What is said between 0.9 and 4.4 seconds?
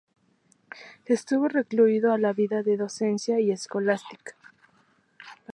Estuvo recluido a la vida de docencia y escolástica.